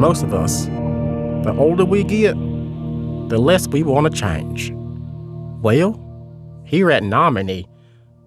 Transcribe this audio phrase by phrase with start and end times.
[0.00, 0.64] most of us,
[1.44, 2.34] the older we get,
[3.28, 4.72] the less we want to change.
[5.60, 6.00] Well,
[6.64, 7.68] here at Nominee,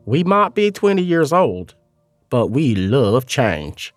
[0.06, 1.74] we might be 20 years old,
[2.30, 3.92] but we love change.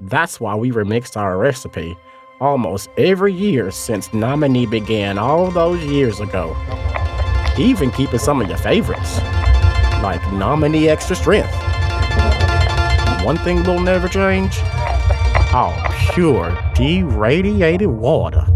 [0.00, 1.96] That's why we remixed our recipe
[2.40, 6.56] almost every year since Nominee began all those years ago.
[7.56, 9.18] Even keeping some of your favorites,
[10.02, 11.54] like Nominee Extra Strength.
[13.24, 14.58] One thing will never change
[15.50, 18.46] Oh, our pure, deradiated water.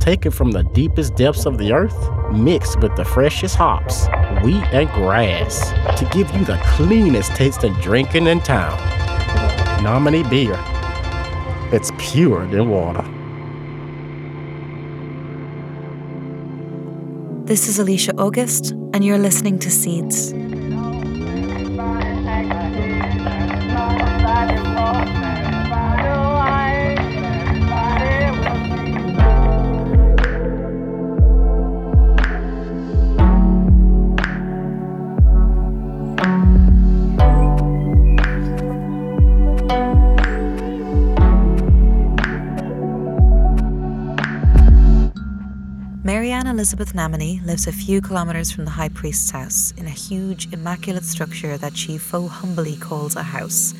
[0.00, 1.94] Taken from the deepest depths of the earth,
[2.32, 4.06] mixed with the freshest hops,
[4.42, 8.78] wheat, and grass to give you the cleanest tasting drinking in town.
[9.82, 10.58] Nominee beer.
[11.70, 13.04] It's purer than water.
[17.44, 20.32] This is Alicia August, and you're listening to Seeds.
[46.62, 51.02] Elizabeth Namane lives a few kilometres from the High Priest's house in a huge, immaculate
[51.02, 53.74] structure that she faux humbly calls a house.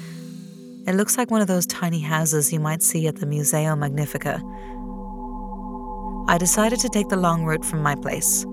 [0.89, 4.43] It looks like one of those tiny houses you might see at the Museo Magnifica.
[6.27, 8.45] I decided to take the long route from my place.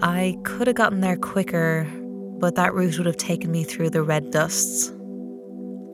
[0.00, 1.86] I could have gotten there quicker,
[2.38, 4.90] but that route would have taken me through the red dusts.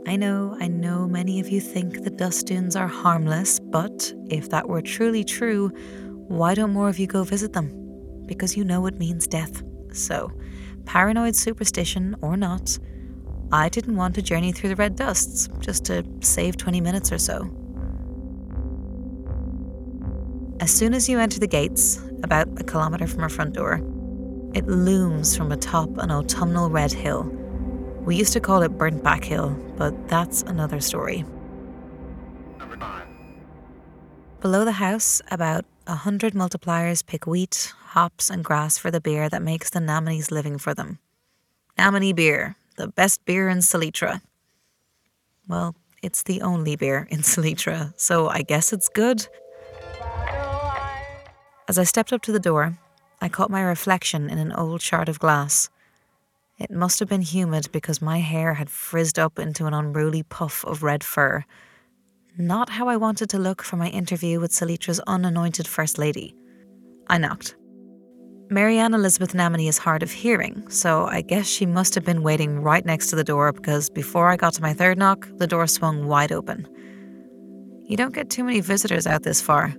[0.06, 4.50] I know, I know many of you think the dust dunes are harmless, but if
[4.50, 5.72] that were truly true,
[6.28, 8.24] why don't more of you go visit them?
[8.26, 9.62] Because you know it means death.
[9.92, 10.32] So,
[10.84, 12.78] paranoid superstition or not,
[13.52, 17.18] I didn't want to journey through the red dusts just to save 20 minutes or
[17.18, 17.50] so.
[20.58, 23.74] As soon as you enter the gates, about a kilometre from our front door,
[24.54, 27.24] it looms from atop an autumnal red hill.
[28.00, 31.24] We used to call it Burnt Back Hill, but that's another story.
[34.40, 39.28] Below the house, about a hundred multipliers pick wheat, hops, and grass for the beer
[39.28, 40.98] that makes the Namanese living for them.
[41.78, 44.20] Namane beer, the best beer in Salitra.
[45.48, 49.26] Well, it's the only beer in Salitra, so I guess it's good.
[51.68, 52.78] As I stepped up to the door,
[53.20, 55.70] I caught my reflection in an old shard of glass.
[56.58, 60.64] It must have been humid because my hair had frizzed up into an unruly puff
[60.64, 61.44] of red fur.
[62.38, 66.34] Not how I wanted to look for my interview with Salitra's unanointed First Lady.
[67.06, 67.56] I knocked.
[68.50, 72.60] Marianne Elizabeth Namane is hard of hearing, so I guess she must have been waiting
[72.60, 75.66] right next to the door because before I got to my third knock, the door
[75.66, 76.68] swung wide open.
[77.86, 79.72] You don't get too many visitors out this far.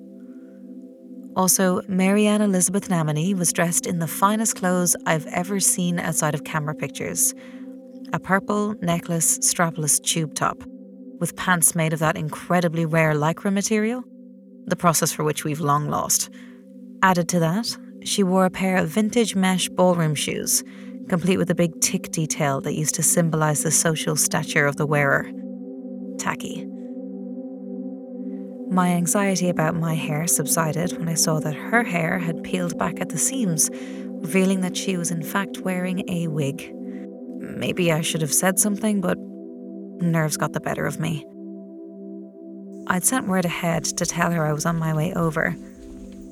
[1.36, 6.44] Also, Marianne Elizabeth Namane was dressed in the finest clothes I've ever seen outside of
[6.44, 7.36] camera pictures
[8.14, 10.64] a purple necklace strapless tube top,
[11.20, 14.04] with pants made of that incredibly rare lycra material,
[14.66, 16.30] the process for which we've long lost.
[17.02, 20.64] Added to that, she wore a pair of vintage mesh ballroom shoes,
[21.10, 24.86] complete with a big tick detail that used to symbolize the social stature of the
[24.86, 25.30] wearer.
[26.18, 26.66] Tacky.
[28.70, 33.00] My anxiety about my hair subsided when I saw that her hair had peeled back
[33.00, 36.74] at the seams, revealing that she was in fact wearing a wig.
[37.40, 39.18] Maybe I should have said something, but
[40.02, 41.26] nerves got the better of me.
[42.88, 45.56] I'd sent word ahead to tell her I was on my way over,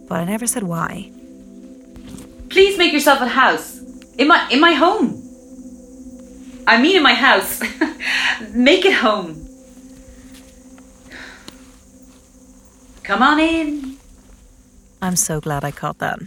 [0.08, 1.12] but I never said why.
[2.50, 3.80] Please make yourself at house.
[4.18, 5.22] In my in my home.
[6.68, 7.62] I mean in my house.
[8.54, 9.46] make it home.
[13.04, 13.98] Come on in.
[15.02, 16.20] I'm so glad I caught that.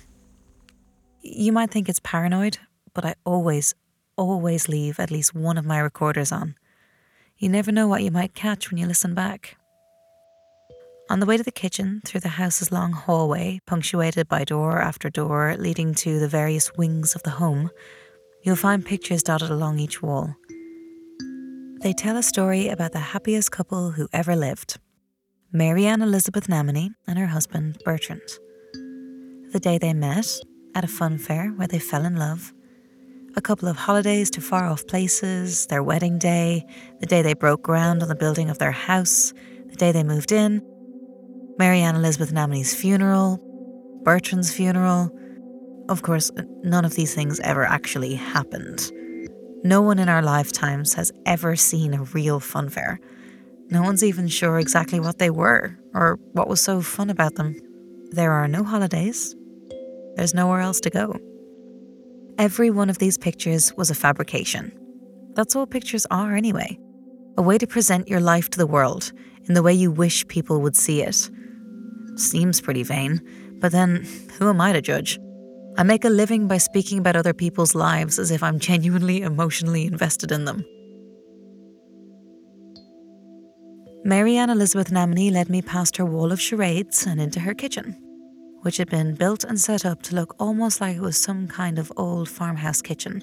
[1.22, 2.58] You might think it's paranoid,
[2.94, 3.74] but I always,
[4.16, 6.54] always leave at least one of my recorders on.
[7.40, 9.56] You never know what you might catch when you listen back.
[11.08, 15.08] On the way to the kitchen, through the house's long hallway, punctuated by door after
[15.08, 17.70] door leading to the various wings of the home,
[18.42, 20.34] you'll find pictures dotted along each wall.
[21.80, 24.80] They tell a story about the happiest couple who ever lived
[25.52, 28.28] Marianne Elizabeth Namane and her husband Bertrand.
[29.52, 30.40] The day they met,
[30.74, 32.52] at a fun fair where they fell in love,
[33.38, 36.66] a couple of holidays to far off places, their wedding day,
[36.98, 39.32] the day they broke ground on the building of their house,
[39.68, 40.60] the day they moved in,
[41.56, 43.38] Marianne Elizabeth Namane's funeral,
[44.02, 45.16] Bertrand's funeral.
[45.88, 46.32] Of course,
[46.64, 48.90] none of these things ever actually happened.
[49.62, 52.98] No one in our lifetimes has ever seen a real fun fair.
[53.70, 57.54] No one's even sure exactly what they were, Or what was so fun about them?
[58.10, 59.36] There are no holidays.
[60.16, 61.20] There's nowhere else to go.
[62.38, 64.70] Every one of these pictures was a fabrication.
[65.34, 66.78] That's all pictures are, anyway.
[67.36, 69.10] A way to present your life to the world
[69.48, 71.28] in the way you wish people would see it.
[72.14, 73.20] Seems pretty vain,
[73.60, 74.06] but then
[74.38, 75.18] who am I to judge?
[75.76, 79.84] I make a living by speaking about other people's lives as if I'm genuinely emotionally
[79.84, 80.64] invested in them.
[84.04, 87.96] Mary Marianne Elizabeth Namane led me past her wall of charades and into her kitchen,
[88.68, 91.78] which had been built and set up to look almost like it was some kind
[91.78, 93.22] of old farmhouse kitchen,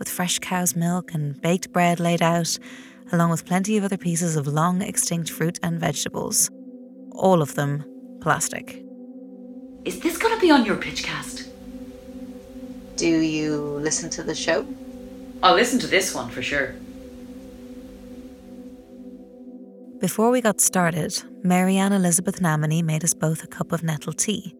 [0.00, 2.58] with fresh cow's milk and baked bread laid out,
[3.12, 6.50] along with plenty of other pieces of long extinct fruit and vegetables.
[7.12, 7.84] All of them
[8.20, 8.84] plastic.
[9.84, 11.48] Is this going to be on your pitchcast?
[12.96, 14.66] Do you listen to the show?
[15.40, 16.74] I'll listen to this one for sure.
[20.00, 24.56] Before we got started, Marianne Elizabeth Namane made us both a cup of nettle tea.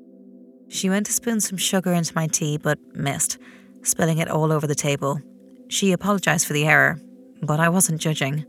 [0.71, 3.39] She went to spoon some sugar into my tea but missed,
[3.83, 5.21] spilling it all over the table.
[5.69, 7.01] She apologised for the error,
[7.43, 8.45] but I wasn't judging.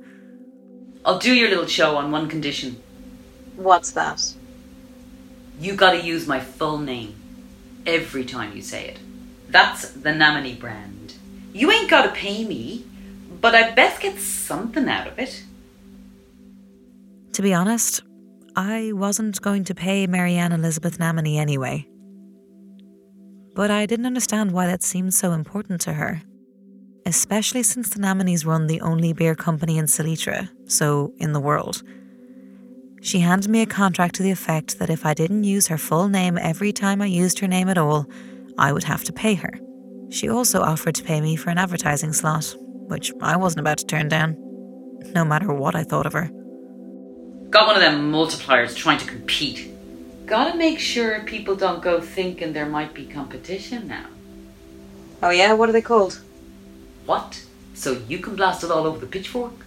[1.04, 2.82] I'll do your little show on one condition.
[3.56, 4.36] What's that?
[5.60, 7.16] You gotta use my full name
[7.88, 9.00] every time you say it.
[9.50, 11.16] That's the Namane brand.
[11.54, 12.86] You ain't gotta pay me,
[13.42, 15.44] but I best get something out of it.
[17.34, 18.04] To be honest,
[18.56, 21.88] I wasn't going to pay Marianne Elizabeth Namane anyway.
[23.54, 26.22] But I didn't understand why that seemed so important to her.
[27.06, 31.84] Especially since the Namanes run the only beer company in Salitra, so in the world.
[33.02, 36.08] She handed me a contract to the effect that if I didn't use her full
[36.08, 38.06] name every time I used her name at all,
[38.60, 39.52] I would have to pay her.
[40.12, 43.86] She also offered to pay me for an advertising slot, which I wasn't about to
[43.86, 44.36] turn down,
[45.16, 46.30] no matter what I thought of her.
[47.50, 49.71] Got one of them multipliers trying to compete.
[50.32, 54.06] Gotta make sure people don't go thinking there might be competition now.
[55.22, 55.52] Oh, yeah?
[55.52, 56.22] What are they called?
[57.06, 57.44] What?
[57.74, 59.66] So you can blast it all over the pitchfork?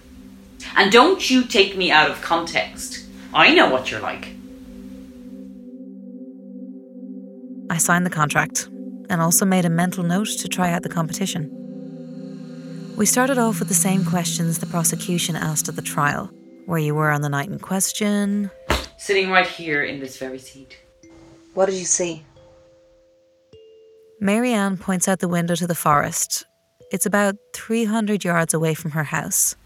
[0.74, 3.04] And don't you take me out of context.
[3.34, 4.28] I know what you're like.
[7.68, 8.66] I signed the contract
[9.10, 11.50] and also made a mental note to try out the competition.
[12.96, 16.30] We started off with the same questions the prosecution asked at the trial
[16.64, 18.50] where you were on the night in question.
[19.04, 20.78] Sitting right here in this very seat.
[21.52, 22.24] What did you see?
[24.18, 26.46] Marianne points out the window to the forest.
[26.90, 29.56] It's about 300 yards away from her house.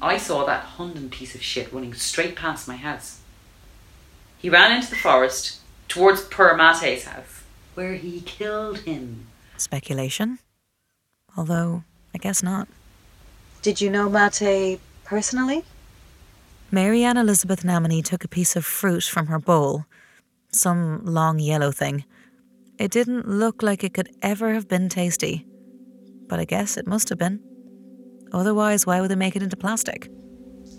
[0.00, 3.18] I saw that Hunden piece of shit running straight past my house.
[4.38, 5.58] He ran into the forest
[5.88, 7.42] towards Per Mate's house,
[7.74, 9.26] where he killed him.
[9.56, 10.38] Speculation?
[11.36, 11.82] Although,
[12.14, 12.68] I guess not.
[13.62, 15.64] Did you know Mate personally?
[16.72, 19.84] Marianne Elizabeth Namane took a piece of fruit from her bowl,
[20.50, 22.04] some long yellow thing.
[22.78, 25.46] It didn't look like it could ever have been tasty,
[26.26, 27.40] but I guess it must have been.
[28.32, 30.10] Otherwise, why would they make it into plastic?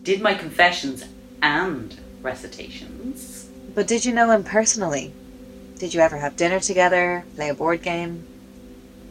[0.02, 1.06] Did my confessions
[1.44, 3.50] and recitations.
[3.76, 5.14] But did you know him personally?
[5.78, 8.26] Did you ever have dinner together, play a board game?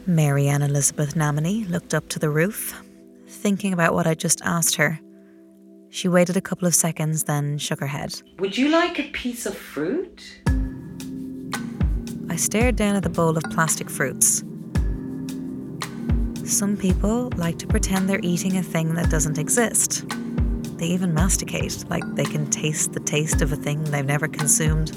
[0.06, 2.82] Marianne Elizabeth Namane looked up to the roof,
[3.28, 4.98] thinking about what I just asked her.
[5.92, 8.22] She waited a couple of seconds, then shook her head.
[8.38, 10.40] Would you like a piece of fruit?
[12.30, 14.42] I stared down at the bowl of plastic fruits.
[16.44, 20.08] Some people like to pretend they're eating a thing that doesn't exist.
[20.78, 24.96] They even masticate, like they can taste the taste of a thing they've never consumed.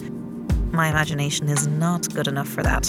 [0.72, 2.86] My imagination is not good enough for that.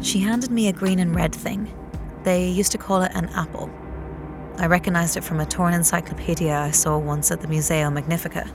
[0.00, 1.68] She handed me a green and red thing.
[2.24, 3.70] They used to call it an apple.
[4.58, 8.50] I recognised it from a torn encyclopedia I saw once at the Museo Magnifica.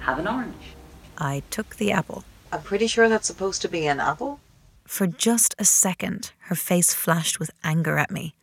[0.00, 0.74] Have an orange.
[1.18, 2.24] I took the apple.
[2.52, 4.38] I'm pretty sure that's supposed to be an apple.
[4.86, 8.34] For just a second, her face flashed with anger at me.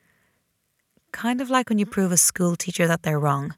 [1.12, 3.56] Kind of like when you prove a school teacher that they're wrong.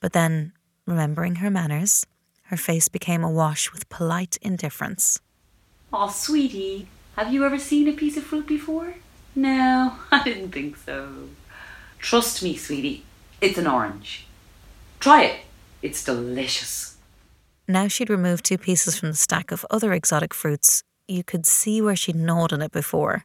[0.00, 0.52] But then,
[0.86, 2.06] remembering her manners,
[2.44, 5.20] her face became awash with polite indifference.
[5.92, 8.94] Aw, sweetie, have you ever seen a piece of fruit before?
[9.36, 11.28] No, I didn't think so.
[11.98, 13.04] Trust me, sweetie,
[13.40, 14.26] it's an orange.
[14.98, 15.40] Try it,
[15.82, 16.96] it's delicious.
[17.68, 20.82] Now she'd removed two pieces from the stack of other exotic fruits.
[21.06, 23.24] You could see where she'd gnawed on it before.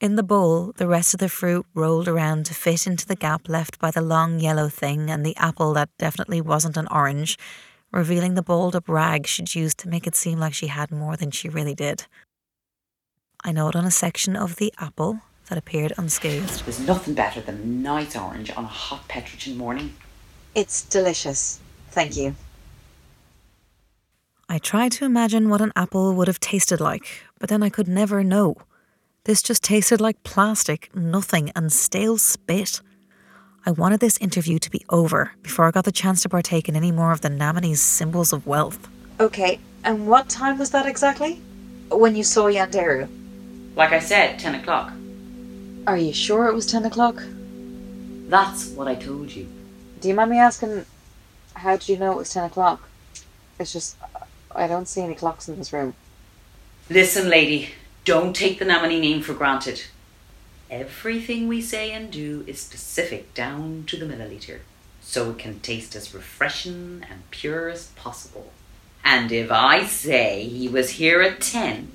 [0.00, 3.48] In the bowl, the rest of the fruit rolled around to fit into the gap
[3.48, 7.36] left by the long yellow thing and the apple that definitely wasn't an orange,
[7.90, 11.16] revealing the balled up rag she'd used to make it seem like she had more
[11.16, 12.06] than she really did.
[13.44, 16.64] I gnawed on a section of the apple that appeared unscathed.
[16.64, 19.94] There's nothing better than nice orange on a hot Petrogen morning.
[20.54, 21.60] It's delicious.
[21.90, 22.34] Thank you.
[24.48, 27.86] I tried to imagine what an apple would have tasted like, but then I could
[27.86, 28.56] never know.
[29.24, 32.80] This just tasted like plastic, nothing, and stale spit.
[33.66, 36.76] I wanted this interview to be over before I got the chance to partake in
[36.76, 38.88] any more of the Namane's symbols of wealth.
[39.20, 41.42] Okay, and what time was that exactly?
[41.90, 43.08] When you saw Ianderu?
[43.78, 44.92] Like I said, 10 o'clock.
[45.86, 47.22] Are you sure it was 10 o'clock?
[48.26, 49.46] That's what I told you.
[50.00, 50.84] Do you mind me asking,
[51.54, 52.88] how did you know it was 10 o'clock?
[53.60, 53.96] It's just,
[54.52, 55.94] I don't see any clocks in this room.
[56.90, 57.68] Listen, lady,
[58.04, 59.84] don't take the Namane name for granted.
[60.68, 64.58] Everything we say and do is specific down to the milliliter,
[65.00, 68.50] so it can taste as refreshing and pure as possible.
[69.04, 71.92] And if I say he was here at 10,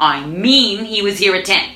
[0.00, 1.70] I mean he was here at 10.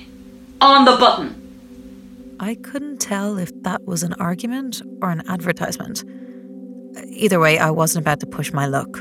[0.62, 2.36] On the button.
[2.40, 6.02] I couldn't tell if that was an argument or an advertisement.
[7.06, 8.98] Either way, I wasn't about to push my luck.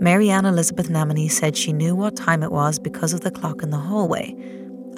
[0.00, 3.70] Marianne Elizabeth Namane said she knew what time it was because of the clock in
[3.70, 4.34] the hallway.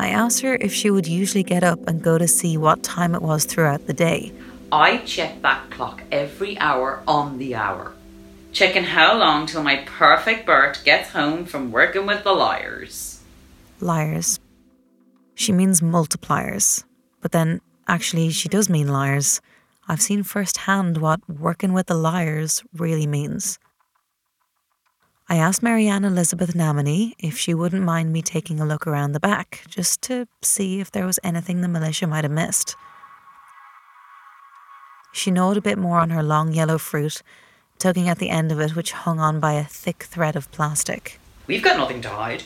[0.00, 3.14] I asked her if she would usually get up and go to see what time
[3.14, 4.32] it was throughout the day.
[4.72, 7.92] I check that clock every hour on the hour,
[8.52, 13.11] checking how long till my perfect Bert gets home from working with the liars.
[13.82, 14.40] Liars.
[15.34, 16.84] She means multipliers,
[17.20, 19.40] but then actually she does mean liars.
[19.88, 23.58] I've seen firsthand what working with the liars really means.
[25.28, 29.20] I asked Marianne Elizabeth Namane if she wouldn't mind me taking a look around the
[29.20, 32.76] back, just to see if there was anything the militia might have missed.
[35.12, 37.22] She gnawed a bit more on her long yellow fruit,
[37.78, 41.18] tugging at the end of it, which hung on by a thick thread of plastic.
[41.46, 42.44] We've got nothing to hide.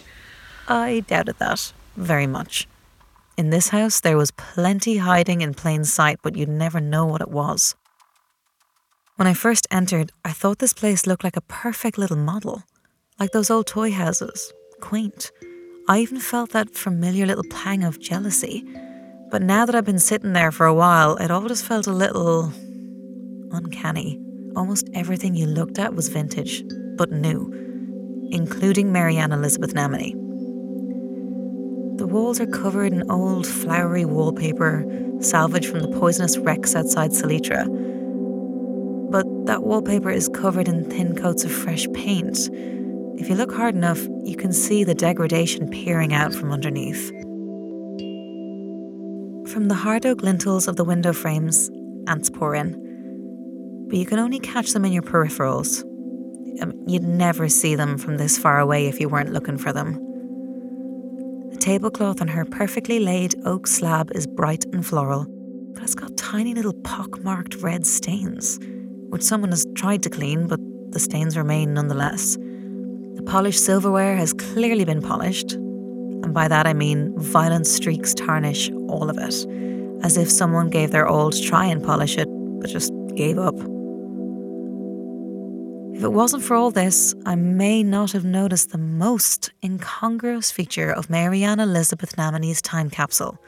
[0.68, 2.66] I doubted that very much.
[3.36, 7.20] In this house, there was plenty hiding in plain sight, but you'd never know what
[7.20, 7.74] it was.
[9.16, 12.64] When I first entered, I thought this place looked like a perfect little model,
[13.18, 15.30] like those old toy houses, quaint.
[15.88, 18.64] I even felt that familiar little pang of jealousy.
[19.30, 21.92] But now that I've been sitting there for a while, it all just felt a
[21.92, 22.52] little
[23.52, 24.20] uncanny.
[24.54, 26.64] Almost everything you looked at was vintage,
[26.96, 27.52] but new,
[28.30, 30.25] including Marianne Elizabeth Namane.
[31.96, 34.84] The walls are covered in old, flowery wallpaper,
[35.20, 37.64] salvaged from the poisonous wrecks outside Salitra.
[39.10, 42.36] But that wallpaper is covered in thin coats of fresh paint.
[43.18, 47.08] If you look hard enough, you can see the degradation peering out from underneath.
[49.50, 51.70] From the hard oak lintels of the window frames,
[52.08, 52.72] ants pour in.
[53.88, 55.82] But you can only catch them in your peripherals.
[56.60, 60.05] Um, you'd never see them from this far away if you weren't looking for them.
[61.66, 65.26] Tablecloth on her perfectly laid oak slab is bright and floral,
[65.74, 68.60] but it's got tiny little pock-marked red stains,
[69.08, 70.60] which someone has tried to clean, but
[70.92, 72.36] the stains remain nonetheless.
[72.36, 78.70] The polished silverware has clearly been polished, and by that I mean violent streaks tarnish
[78.88, 79.34] all of it,
[80.04, 82.28] as if someone gave their all to try and polish it,
[82.60, 83.56] but just gave up.
[85.96, 90.90] If it wasn't for all this, I may not have noticed the most incongruous feature
[90.90, 93.38] of Marianne Elizabeth Namane's time capsule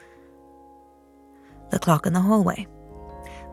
[1.69, 2.65] the clock in the hallway.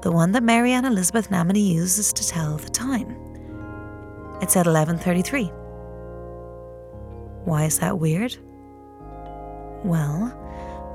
[0.01, 3.15] The one that Marianne Elizabeth Namane uses to tell the time.
[4.41, 5.53] It said 11:33.
[7.45, 8.35] Why is that weird?
[9.85, 10.33] Well,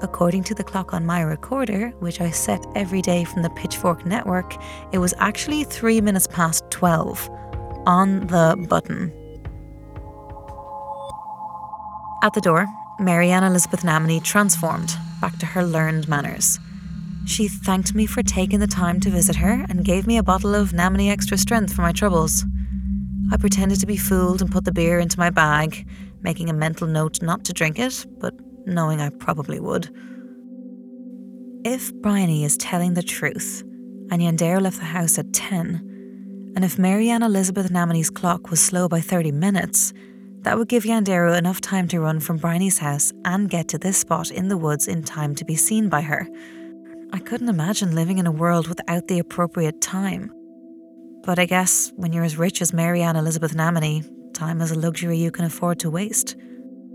[0.02, 4.08] according to the clock on my recorder, which I set every day from the Pitchfork
[4.08, 4.56] network,
[4.92, 7.30] it was actually 3 minutes past 12
[7.86, 9.12] on the button.
[12.24, 12.68] At the door,
[13.00, 16.60] Marianne Elizabeth Namane transformed back to her learned manners.
[17.26, 20.54] She thanked me for taking the time to visit her and gave me a bottle
[20.54, 22.46] of Namane Extra Strength for my troubles.
[23.32, 25.88] I pretended to be fooled and put the beer into my bag,
[26.22, 28.34] making a mental note not to drink it, but
[28.66, 29.90] knowing I probably would.
[31.64, 33.64] If Bryony is telling the truth,
[34.12, 35.91] and Ianderu left the house at 10,
[36.56, 39.94] and if Marianne Elizabeth Namane's clock was slow by 30 minutes,
[40.42, 43.98] that would give Ianderu enough time to run from Bryony's house and get to this
[43.98, 46.28] spot in the woods in time to be seen by her.
[47.14, 50.32] I couldn't imagine living in a world without the appropriate time.
[51.24, 55.18] But I guess when you're as rich as Marianne Elizabeth Namane, time is a luxury
[55.18, 56.36] you can afford to waste.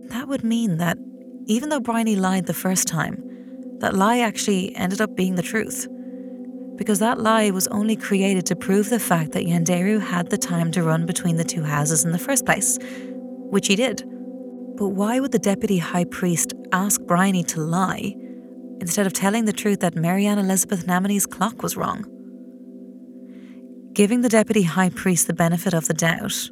[0.09, 0.99] That would mean that
[1.47, 3.23] even though Bryony lied the first time,
[3.79, 5.87] that lie actually ended up being the truth
[6.77, 10.71] because that lie was only created to prove the fact that Ianderu had the time
[10.73, 12.79] to run between the two houses in the first place,
[13.51, 14.05] which he did.
[14.77, 18.15] But why would the deputy high priest ask Bryony to lie
[18.81, 22.05] instead of telling the truth that Marianne Elizabeth Namane's clock was wrong?
[23.95, 26.51] Giving the deputy high priest the benefit of the doubt,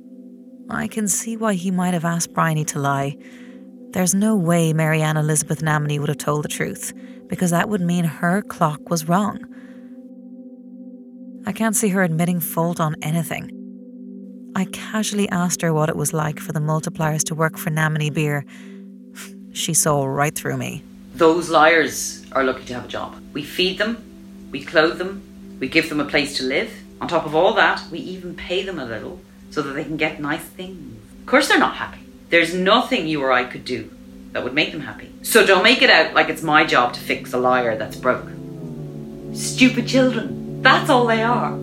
[0.70, 3.18] I can see why he might have asked Bryony to lie.
[3.90, 6.94] There's no way Marianne Elizabeth Namane would have told the truth,
[7.26, 9.44] because that would mean her clock was wrong.
[11.46, 13.50] I can't see her admitting fault on anything.
[14.56, 18.14] I casually asked her what it was like for the multipliers to work for Namane
[18.14, 18.46] Beer.
[19.52, 20.82] She saw right through me.
[21.14, 23.20] Those liars are lucky to have a job.
[23.34, 25.22] We feed them, we clothe them,
[25.60, 26.72] we give them a place to live.
[27.00, 29.20] On top of all that, we even pay them a little
[29.50, 30.98] so that they can get nice things.
[31.20, 32.00] Of course, they're not happy.
[32.30, 33.90] There's nothing you or I could do
[34.32, 35.12] that would make them happy.
[35.22, 38.30] So don't make it out like it's my job to fix a liar that's broke.
[39.34, 40.43] Stupid children.
[40.64, 41.58] That's all they are.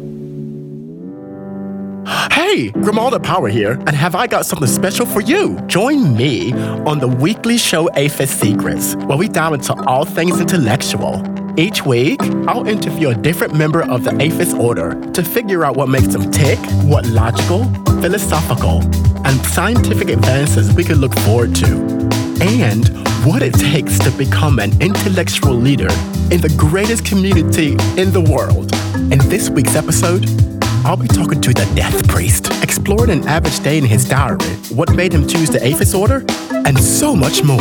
[2.32, 5.60] Hey, Grimalda Power here, and have I got something special for you?
[5.68, 6.54] Join me
[6.86, 11.24] on the weekly show Aphis Secrets, where we dive into all things intellectual.
[11.58, 15.90] Each week, I'll interview a different member of the Aphis order to figure out what
[15.90, 17.66] makes them tick, what logical,
[18.02, 18.82] philosophical,
[19.26, 22.01] and scientific advances we can look forward to,
[22.42, 22.88] and
[23.24, 25.90] what it takes to become an intellectual leader
[26.32, 28.74] in the greatest community in the world.
[29.12, 30.26] In this week's episode,
[30.84, 34.40] I'll be talking to the Death Priest, exploring an average day in his diary,
[34.74, 37.60] what made him choose the Aphis Order, and so much more.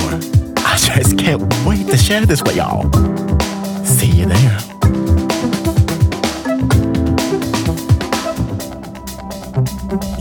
[0.56, 2.90] I just can't wait to share this with y'all.
[3.84, 4.58] See you there.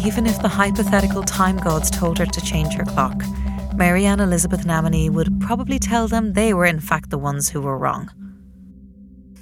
[0.05, 3.23] Even if the hypothetical time gods told her to change her clock,
[3.79, 7.77] Marianne Elizabeth Namane would probably tell them they were in fact the ones who were
[7.77, 8.09] wrong.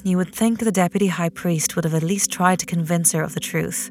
[0.04, 3.24] You would think the deputy high priest would have at least tried to convince her
[3.24, 3.90] of the truth.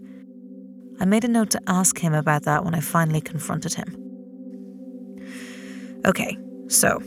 [1.01, 3.97] I made a note to ask him about that when I finally confronted him.
[6.07, 7.03] Okay, so,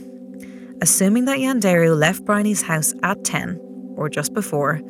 [0.82, 3.58] assuming that Ianderu left Bryony's house at 10,
[3.96, 4.82] or just before,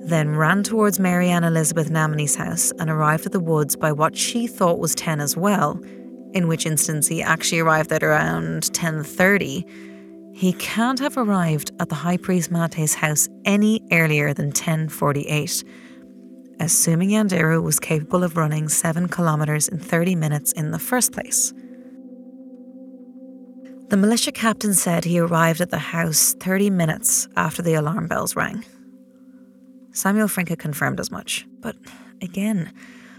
[0.00, 4.46] then ran towards Marianne Elizabeth Namane's house and arrived at the woods by what she
[4.46, 5.80] thought was 10 as well,
[6.36, 9.64] in which instance he actually arrived at around 10:30
[10.36, 15.64] he can't have arrived at the High Priest Mate's house any earlier than 1048,
[16.60, 21.54] assuming Ianderu was capable of running 7 kilometres in 30 minutes in the first place.
[23.88, 28.36] The militia captain said he arrived at the house 30 minutes after the alarm bells
[28.36, 28.62] rang.
[29.92, 31.76] Samuel Frinka confirmed as much, but
[32.20, 32.74] again,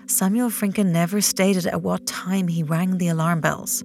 [0.09, 3.83] Samuel Frinka never stated at what time he rang the alarm bells.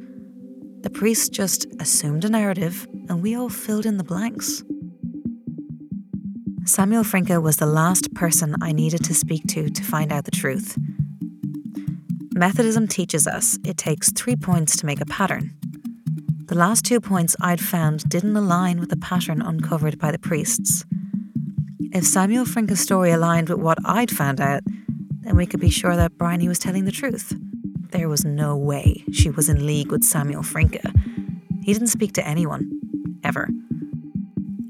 [0.83, 4.63] The priest just assumed a narrative, and we all filled in the blanks.
[6.65, 10.31] Samuel Frinka was the last person I needed to speak to to find out the
[10.31, 10.79] truth.
[12.35, 15.51] Methodism teaches us it takes three points to make a pattern.
[16.47, 20.85] The last two points I'd found didn't align with the pattern uncovered by the priests.
[21.93, 24.63] If Samuel Frinka's story aligned with what I'd found out,
[25.23, 27.35] then we could be sure that Bryony was telling the truth.
[27.91, 30.93] There was no way she was in league with Samuel Frinka.
[31.63, 32.71] He didn't speak to anyone,
[33.23, 33.49] ever.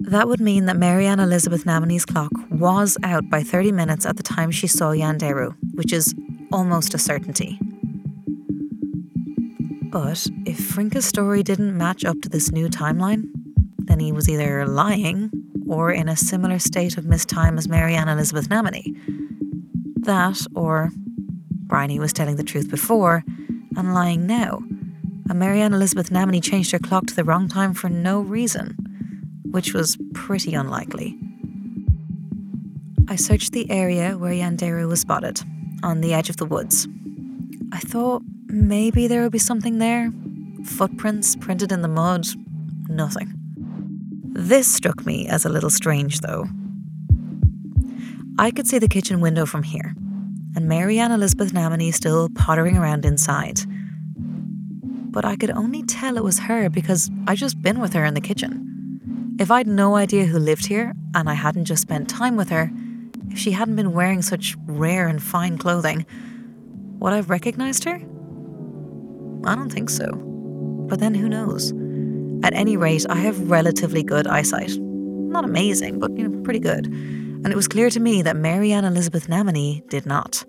[0.01, 4.23] That would mean that Marianne Elizabeth Namane's clock was out by 30 minutes at the
[4.23, 6.15] time she saw Ianderu, which is
[6.53, 7.59] almost a certainty.
[9.91, 13.29] But if Frinka's story didn't match up to this new timeline,
[13.79, 15.31] then he was either lying
[15.69, 19.22] or in a similar state of mistime as Marianne Elizabeth Namane.
[20.03, 20.91] That, or
[21.67, 23.25] Bryony was telling the truth before
[23.77, 24.63] and lying now,
[25.29, 28.77] and Marianne Elizabeth Namane changed her clock to the wrong time for no reason,
[29.51, 31.17] which was pretty unlikely.
[33.09, 35.41] I searched the area where Ianderu was spotted,
[35.83, 36.89] on the edge of the woods.
[37.73, 40.13] I thought maybe there would be something there.
[40.65, 42.27] Footprints printed in the mud,
[42.89, 43.33] nothing.
[44.35, 46.49] This struck me as a little strange, though.
[48.43, 49.95] I could see the kitchen window from here,
[50.57, 53.61] and Mary Marianne Elizabeth Namane still pottering around inside.
[54.17, 58.15] But I could only tell it was her because I'd just been with her in
[58.15, 59.37] the kitchen.
[59.39, 62.69] If I'd no idea who lived here and I hadn't just spent time with her,
[63.31, 66.05] if she hadn't been wearing such rare and fine clothing,
[66.99, 67.95] would I have recognized her?
[69.45, 70.17] I don't think so.
[70.89, 71.73] But then who knows?
[72.45, 74.77] At any rate, I have relatively good eyesight.
[74.81, 76.93] Not amazing, but you know, pretty good
[77.45, 80.45] and it was clear to me that Marianne Elizabeth Namane did not.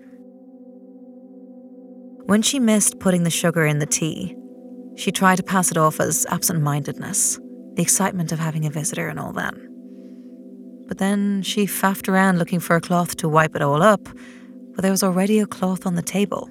[2.26, 4.36] When she missed putting the sugar in the tea,
[4.96, 7.38] she tried to pass it off as absent mindedness,
[7.74, 9.54] the excitement of having a visitor and all that.
[10.86, 14.08] But then she faffed around looking for a cloth to wipe it all up,
[14.74, 16.48] but there was already a cloth on the table.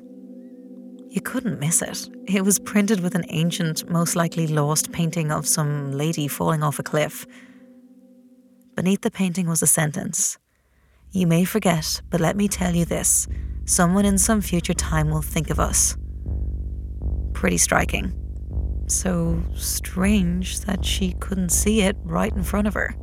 [1.10, 2.10] You couldn't miss it.
[2.28, 6.80] It was printed with an ancient, most likely lost painting of some lady falling off
[6.80, 7.26] a cliff
[8.76, 10.40] Beneath the painting was a sentence
[11.12, 13.28] You may forget, but let me tell you this
[13.66, 15.96] someone in some future time will think of us.
[17.34, 18.12] Pretty striking.
[18.88, 22.96] So strange that she couldn't see it right in front of her.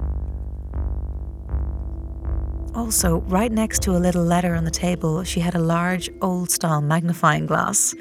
[2.75, 6.51] Also, right next to a little letter on the table, she had a large, old
[6.51, 7.95] style magnifying glass.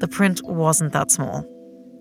[0.00, 1.46] The print wasn't that small.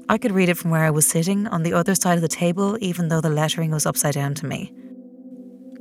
[0.10, 2.28] I could read it from where I was sitting on the other side of the
[2.28, 4.74] table, even though the lettering was upside down to me.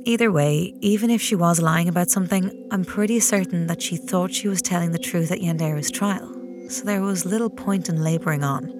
[0.05, 4.33] Either way, even if she was lying about something, I'm pretty certain that she thought
[4.33, 6.33] she was telling the truth at Ianderu's trial,
[6.69, 8.73] so there was little point in labouring on.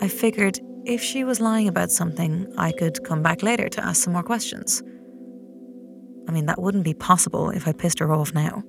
[0.00, 4.02] I figured if she was lying about something, I could come back later to ask
[4.04, 4.82] some more questions.
[6.28, 8.62] I mean, that wouldn't be possible if I pissed her off now.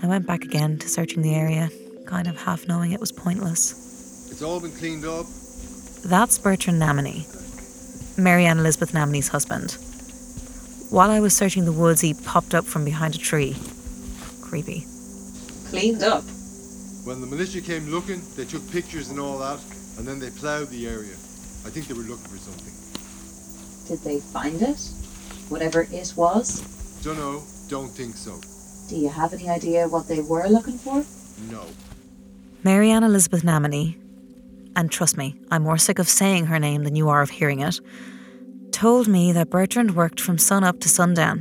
[0.00, 1.70] I went back again to searching the area,
[2.06, 4.30] kind of half knowing it was pointless.
[4.30, 5.26] It's all been cleaned up.
[6.04, 7.26] That's Bertrand Namane,
[8.18, 9.76] Marianne Elizabeth Namane's husband.
[10.90, 13.56] While I was searching the woods, he popped up from behind a tree.
[14.40, 14.86] Creepy.
[15.68, 16.24] Cleaned up.
[17.04, 19.60] When the militia came looking, they took pictures and all that,
[19.98, 21.14] and then they ploughed the area.
[21.64, 22.74] I think they were looking for something.
[23.86, 24.80] Did they find it?
[25.48, 26.60] Whatever it was?
[27.04, 28.40] Dunno, don't think so.
[28.88, 31.04] Do you have any idea what they were looking for?
[31.52, 31.64] No.
[32.64, 33.96] Marianne Elizabeth Namane,
[34.78, 37.58] and trust me, I'm more sick of saying her name than you are of hearing
[37.58, 37.80] it,
[38.70, 41.40] told me that Bertrand worked from sun up to sundown.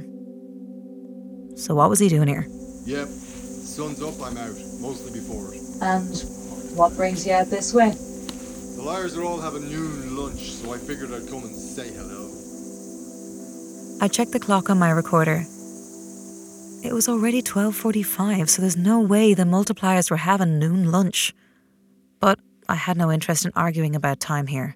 [1.55, 2.47] So what was he doing here?
[2.85, 3.07] Yep.
[3.07, 4.57] Sun's up, I'm out.
[4.81, 5.61] Mostly before it.
[5.81, 7.91] And what brings you out this way?
[7.91, 12.25] The liars are all having noon lunch, so I figured I'd come and say hello.
[14.01, 15.45] I checked the clock on my recorder.
[16.83, 21.35] It was already 12:45, so there's no way the multipliers were having noon lunch.
[22.67, 24.75] But I had no interest in arguing about time here.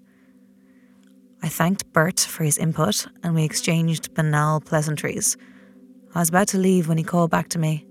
[1.43, 5.37] I thanked Bert for his input and we exchanged banal pleasantries.
[6.15, 7.85] I was about to leave when he called back to me.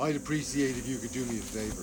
[0.00, 1.82] I'd appreciate if you could do me a favor.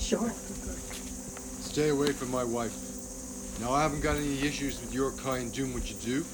[0.00, 0.30] Sure.
[0.30, 2.74] Stay away from my wife.
[3.60, 6.24] Now, I haven't got any issues with your kind doing what you do,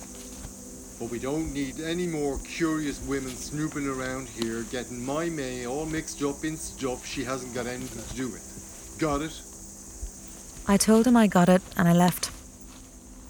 [0.99, 5.87] but we don't need any more curious women snooping around here, getting my May all
[5.87, 8.66] mixed up in stuff she hasn't got anything to do with.
[8.99, 9.43] Got it?
[10.69, 12.31] I told him I got it and I left.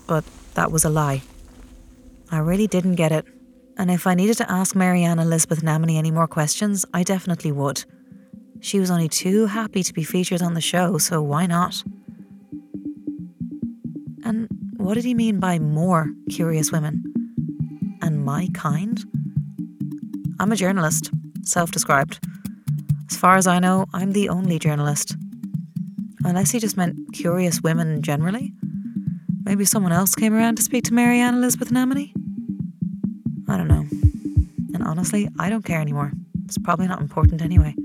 [0.07, 0.25] But
[0.55, 1.23] that was a lie.
[2.31, 3.27] I really didn't get it.
[3.77, 7.85] And if I needed to ask Marianne Elizabeth Namane any more questions, I definitely would.
[8.61, 11.83] She was only too happy to be featured on the show, so why not?
[14.25, 17.03] And what did he mean by more curious women?
[18.03, 19.05] And my kind?
[20.41, 21.11] I'm a journalist,
[21.43, 22.19] self described.
[23.11, 25.17] As far as I know, I'm the only journalist.
[26.27, 28.53] Unless he just meant curious women generally.
[29.45, 32.13] Maybe someone else came around to speak to Mary Marianne Elizabeth Namane?
[33.49, 33.87] I don't know.
[34.75, 36.11] And honestly, I don't care anymore.
[36.45, 37.77] It's probably not important anyway.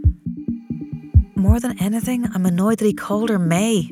[1.36, 3.92] More than anything, I'm annoyed that he called her May.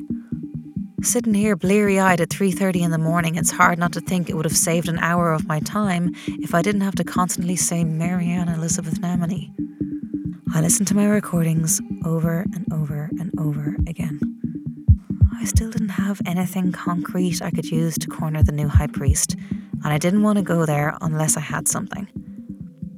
[1.02, 4.44] Sitting here bleary-eyed at 3:30 in the morning, it's hard not to think it would
[4.44, 8.48] have saved an hour of my time if I didn't have to constantly say Marianne
[8.48, 9.52] Elizabeth Namane.
[10.52, 14.29] I listened to my recordings over and over and over again.
[15.40, 19.36] I still didn't have anything concrete I could use to corner the new high priest,
[19.82, 22.06] and I didn't want to go there unless I had something.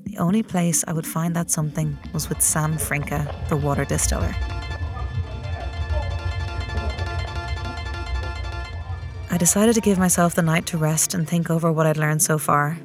[0.06, 4.34] The only place I would find that something was with Sam Frinka, the water distiller.
[9.30, 12.22] I decided to give myself the night to rest and think over what I'd learned
[12.22, 12.76] so far.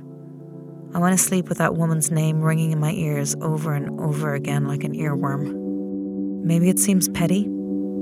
[0.93, 4.35] I went to sleep with that woman's name ringing in my ears over and over
[4.35, 6.43] again like an earworm.
[6.43, 7.49] Maybe it seems petty,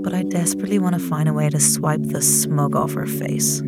[0.06, 3.64] but I desperately want to find a way to swipe the smug off her face.